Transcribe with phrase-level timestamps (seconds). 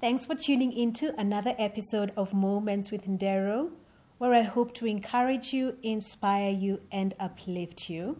[0.00, 3.72] Thanks for tuning into another episode of Moments with Ndero,
[4.18, 8.16] where I hope to encourage you, inspire you, and uplift you.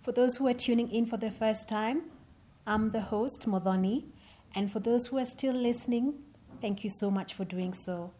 [0.00, 2.04] For those who are tuning in for the first time,
[2.66, 4.04] I'm the host, Modoni,
[4.54, 6.14] and for those who are still listening,
[6.62, 8.12] thank you so much for doing so.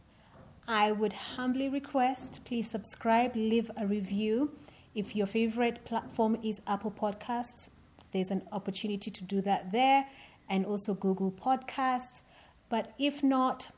[0.68, 4.52] I would humbly request please subscribe, leave a review.
[4.94, 7.70] If your favorite platform is Apple Podcasts,
[8.12, 10.08] there's an opportunity to do that there
[10.50, 12.20] and also Google Podcasts.
[12.70, 13.68] But if not,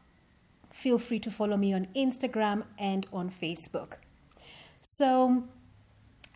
[0.72, 3.94] feel free to follow me on Instagram and on Facebook.
[4.80, 5.44] So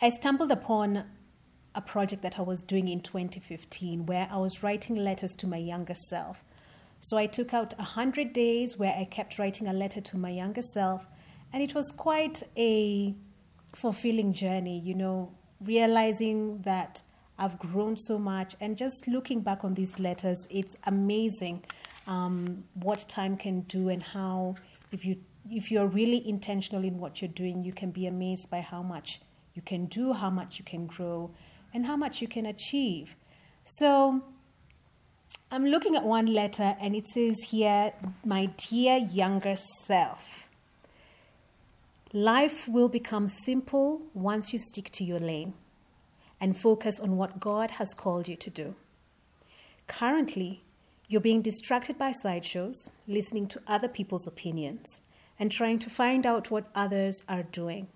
[0.02, 1.04] I stumbled upon
[1.74, 5.58] a project that I was doing in 2015 where I was writing letters to my
[5.58, 6.42] younger self.
[6.98, 10.62] So I took out 100 days where I kept writing a letter to my younger
[10.62, 11.06] self,
[11.52, 13.14] and it was quite a
[13.74, 17.02] fulfilling journey, you know, realizing that
[17.38, 21.64] I've grown so much and just looking back on these letters, it's amazing
[22.06, 24.56] um, what time can do and how
[24.92, 25.16] if you
[25.50, 29.20] if you're really intentional in what you're doing, you can be amazed by how much
[29.54, 31.30] you can do, how much you can grow,
[31.72, 33.14] and how much you can achieve.
[33.64, 34.22] So
[35.50, 37.92] I'm looking at one letter and it says here,
[38.24, 40.48] My dear younger self,
[42.12, 45.54] life will become simple once you stick to your lane
[46.40, 48.74] and focus on what God has called you to do.
[49.86, 50.62] Currently,
[51.08, 55.00] you're being distracted by sideshows, listening to other people's opinions,
[55.38, 57.88] and trying to find out what others are doing.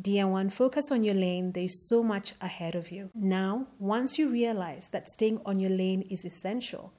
[0.00, 1.52] Dear one, focus on your lane.
[1.52, 3.10] There's so much ahead of you.
[3.14, 6.92] Now, once you realize that staying on your lane is essential,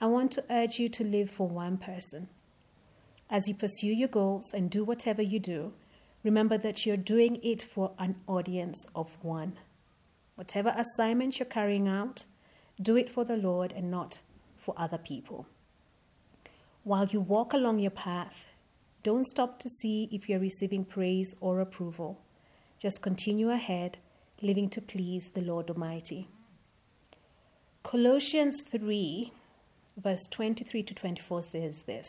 [0.00, 2.28] I want to urge you to live for one person.
[3.30, 5.72] As you pursue your goals and do whatever you do,
[6.22, 9.54] remember that you're doing it for an audience of one.
[10.34, 12.26] Whatever assignment you're carrying out,
[12.80, 14.20] do it for the Lord and not
[14.58, 15.46] for other people.
[16.84, 18.48] While you walk along your path,
[19.02, 22.20] don't stop to see if you're receiving praise or approval.
[22.78, 23.98] Just continue ahead,
[24.42, 26.28] living to please the Lord Almighty.
[27.82, 29.32] Colossians 3,
[29.96, 32.06] verse 23 to 24 says this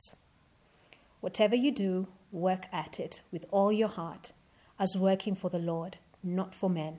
[1.22, 4.34] Whatever you do, work at it with all your heart,
[4.80, 6.98] as working for the Lord, not for men,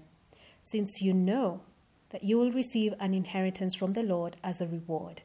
[0.62, 1.60] since you know
[2.10, 5.22] that you will receive an inheritance from the Lord as a reward.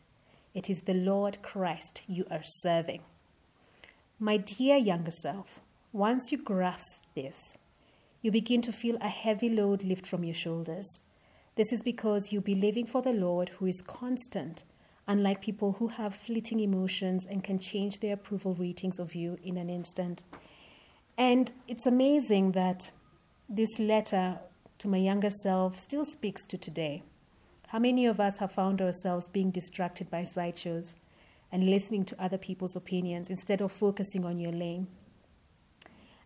[0.53, 3.01] It is the Lord Christ you are serving.
[4.19, 5.61] My dear younger self,
[5.91, 7.57] once you grasp this,
[8.21, 10.88] you begin to feel a heavy load lift from your shoulders.
[11.55, 14.63] This is because you'll be living for the Lord who is constant,
[15.07, 19.57] unlike people who have fleeting emotions and can change their approval ratings of you in
[19.57, 20.23] an instant.
[21.17, 22.91] And it's amazing that
[23.50, 24.39] this letter
[24.83, 27.03] to my younger self still speaks to today.
[27.69, 30.97] How many of us have found ourselves being distracted by sideshows
[31.53, 34.88] and listening to other people's opinions instead of focusing on your lane?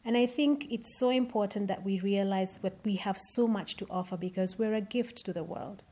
[0.03, 3.85] And I think it's so important that we realize that we have so much to
[3.91, 5.83] offer because we're a gift to the world.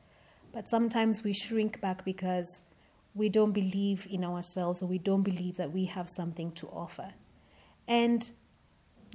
[0.52, 2.66] But sometimes we shrink back because
[3.14, 7.14] we don't believe in ourselves or we don't believe that we have something to offer.
[7.88, 8.28] And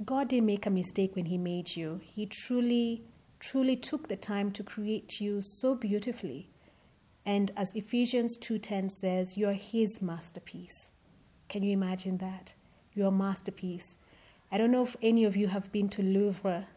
[0.05, 1.99] God didn't make a mistake when He made you.
[2.01, 3.03] He truly,
[3.41, 6.47] truly took the time to create you so beautifully.
[7.25, 10.91] And as Ephesians 2:10 says, you're his masterpiece.
[11.49, 12.55] Can you imagine that?
[12.93, 13.97] You're masterpiece.
[14.51, 16.67] I don't know if any of you have been to Louvre,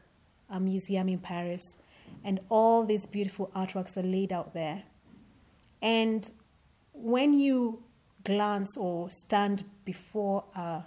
[0.49, 1.77] a museum in Paris,
[2.25, 4.85] and all these beautiful artworks are laid out there.
[5.83, 6.33] And
[6.93, 7.83] when you
[8.25, 10.83] glance or stand before a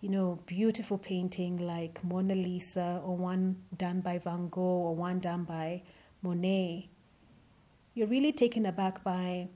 [0.00, 5.20] you know beautiful painting like Mona Lisa or one done by Van Gogh or one
[5.20, 5.82] done by
[6.22, 6.88] Monet,
[7.94, 9.48] you're really taken aback by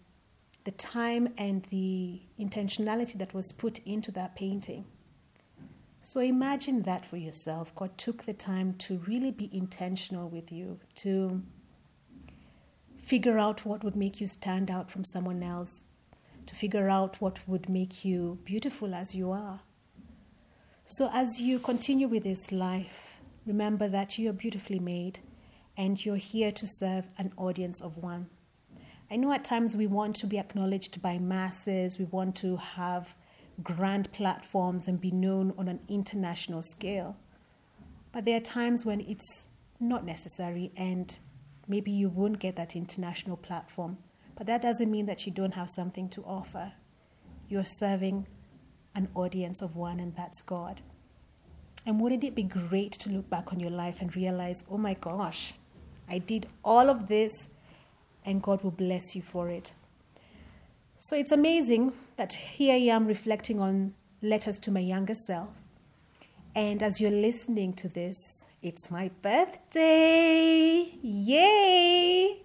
[0.64, 4.84] the time and the intentionality that was put into that painting.
[6.00, 7.74] So imagine that for yourself.
[7.74, 11.42] God took the time to really be intentional with you, to
[12.98, 15.80] figure out what would make you stand out from someone else,
[16.46, 19.60] to figure out what would make you beautiful as you are.
[20.86, 23.16] So as you continue with this life,
[23.46, 25.20] remember that you are beautifully made
[25.78, 28.28] and you're here to serve an audience of one.
[29.10, 33.14] I know at times we want to be acknowledged by masses, we want to have
[33.62, 37.16] grand platforms and be known on an international scale.
[38.12, 39.48] But there are times when it's
[39.80, 41.18] not necessary and
[41.66, 43.96] maybe you won't get that international platform.
[44.36, 46.72] But that doesn't mean that you don't have something to offer.
[47.48, 48.26] You're serving
[48.94, 50.82] an audience of one, and that's God.
[51.86, 54.94] And wouldn't it be great to look back on your life and realize, oh my
[54.94, 55.54] gosh,
[56.08, 57.32] I did all of this,
[58.24, 59.72] and God will bless you for it?
[60.98, 65.50] So it's amazing that here I am reflecting on letters to my younger self.
[66.54, 68.16] And as you're listening to this,
[68.62, 70.90] it's my birthday.
[71.02, 72.38] Yay!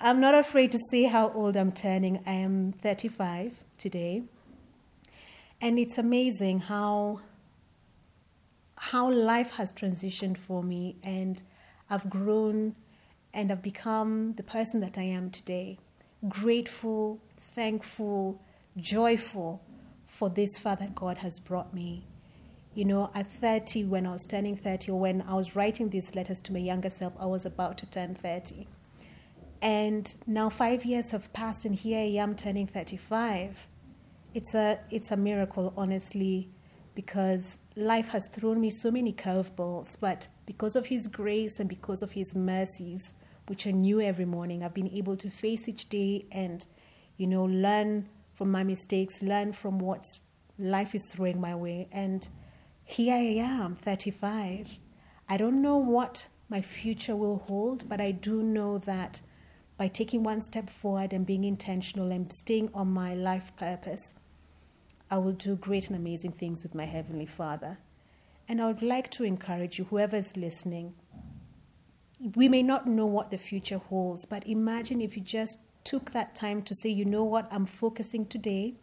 [0.00, 2.22] I'm not afraid to say how old I'm turning.
[2.26, 4.24] I am 35 today.
[5.60, 7.20] And it's amazing how
[8.76, 11.42] how life has transitioned for me and
[11.90, 12.74] I've grown
[13.34, 15.78] and I've become the person that I am today.
[16.26, 17.20] Grateful,
[17.54, 18.40] thankful,
[18.78, 19.62] joyful
[20.06, 22.06] for this far that God has brought me.
[22.74, 26.14] You know, at 30, when I was turning 30, or when I was writing these
[26.14, 28.66] letters to my younger self, I was about to turn 30.
[29.60, 33.66] And now five years have passed, and here I am turning 35.
[34.32, 36.48] It's a, it's a miracle, honestly,
[36.94, 42.02] because life has thrown me so many curveballs, but because of His grace and because
[42.02, 43.12] of His mercies,
[43.48, 46.64] which are new every morning, I've been able to face each day and,
[47.16, 50.06] you know, learn from my mistakes, learn from what
[50.58, 51.88] life is throwing my way.
[51.90, 52.28] And
[52.84, 54.68] here I am, 35.
[55.28, 59.22] I don't know what my future will hold, but I do know that
[59.76, 64.14] by taking one step forward and being intentional and staying on my life purpose,
[65.10, 67.78] I will do great and amazing things with my Heavenly Father.
[68.48, 70.94] And I would like to encourage you, whoever is listening,
[72.34, 76.34] we may not know what the future holds, but imagine if you just took that
[76.34, 78.74] time to say, you know what, I'm focusing today.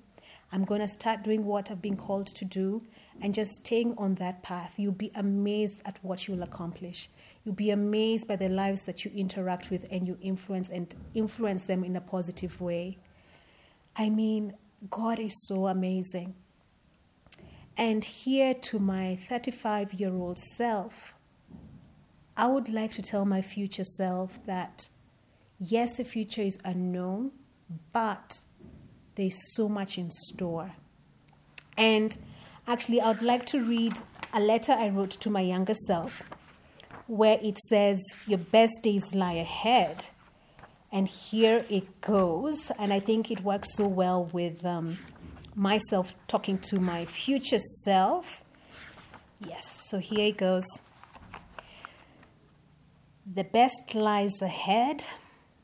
[0.52, 2.82] I'm going to start doing what I've been called to do
[3.22, 4.76] and just staying on that path.
[4.78, 7.10] You'll be amazed at what you'll accomplish.
[7.44, 11.64] You'll be amazed by the lives that you interact with and you influence and influence
[11.64, 12.98] them in a positive way.
[13.96, 14.54] I mean,
[14.90, 16.36] God is so amazing.
[17.76, 21.14] And here to my 35 year old self,
[22.36, 24.90] I would like to tell my future self that
[25.60, 27.32] yes, the future is unknown,
[27.92, 28.44] but
[29.16, 30.74] there's so much in store.
[31.76, 32.18] And
[32.68, 34.00] actually, I would like to read
[34.34, 36.24] a letter I wrote to my younger self
[37.08, 40.08] where it says, Your best days lie ahead.
[40.92, 42.72] And here it goes.
[42.80, 44.98] And I think it works so well with um,
[45.56, 48.44] myself talking to my future self.
[49.46, 50.66] Yes, so here it goes.
[53.32, 55.04] The best lies ahead.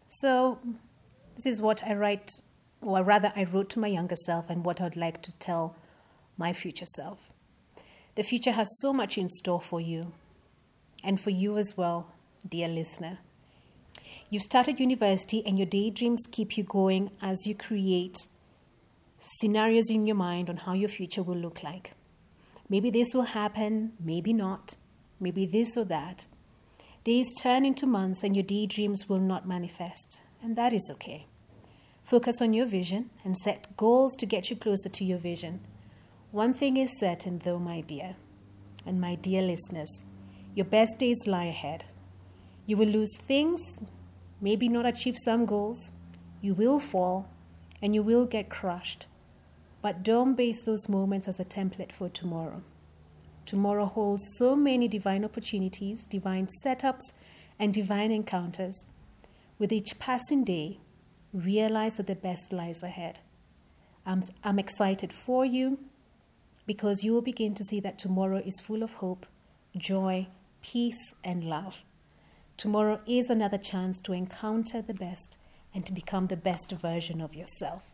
[0.06, 0.60] So,
[1.36, 2.30] this is what I write,
[2.82, 5.76] or rather, I wrote to my younger self and what I'd like to tell
[6.38, 7.32] my future self.
[8.16, 10.14] The future has so much in store for you,
[11.04, 12.12] and for you as well,
[12.48, 13.20] dear listener.
[14.34, 18.26] You've started university, and your daydreams keep you going as you create
[19.20, 21.92] scenarios in your mind on how your future will look like.
[22.68, 24.76] Maybe this will happen, maybe not,
[25.20, 26.26] maybe this or that.
[27.04, 31.28] Days turn into months, and your daydreams will not manifest, and that is okay.
[32.04, 35.60] Focus on your vision and set goals to get you closer to your vision.
[36.32, 38.16] One thing is certain, though, my dear,
[38.84, 40.04] and my dear listeners,
[40.56, 41.86] your best days lie ahead.
[42.66, 43.62] You will lose things,
[44.44, 45.94] maybe not achieve some goals,
[46.42, 47.30] you will fall,
[47.82, 49.08] and you will get crushed.
[49.82, 52.62] But don't base those moments as a template for tomorrow.
[53.46, 57.14] Tomorrow holds so many divine opportunities, divine setups,
[57.58, 58.86] and divine encounters.
[59.58, 60.80] With each passing day,
[61.34, 63.22] realize that the best lies ahead.
[64.06, 65.80] I'm, I'm excited for you
[66.66, 69.26] because you will begin to see that tomorrow is full of hope,
[69.78, 70.28] joy,
[70.62, 71.78] peace, and love.
[72.58, 75.38] Tomorrow is another chance to encounter the best
[75.74, 77.92] and to become the best version of yourself.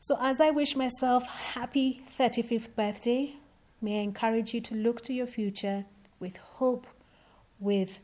[0.00, 3.36] So, as I wish myself happy 35th birthday,
[3.80, 5.86] may I encourage you to look to your future
[6.20, 6.86] with hope,
[7.58, 8.00] with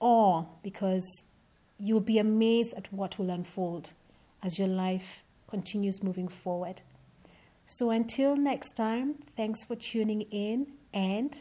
[0.00, 1.06] awe, because
[1.78, 3.92] you'll be amazed at what will unfold
[4.42, 6.82] as your life continues moving forward.
[7.64, 11.40] So, until next time, thanks for tuning in and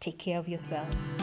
[0.00, 1.21] take care of yourselves.